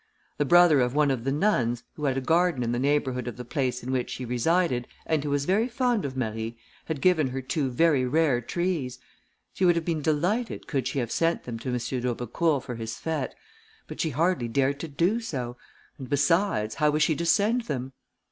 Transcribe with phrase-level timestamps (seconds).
[0.39, 3.37] The brother of one of the nuns, who had a garden in the neighbourhood of
[3.37, 7.27] the place in which she resided, and who was very fond of Marie, had given
[7.27, 8.97] her two very rare trees;
[9.53, 11.75] she would have been delighted could she have sent them to M.
[11.77, 13.33] d'Aubecourt for his fête,
[13.85, 15.55] but she hardly dared to do so,
[15.99, 17.93] and besides, how was she to send them?